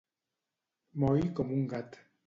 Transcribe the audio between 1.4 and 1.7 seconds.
com un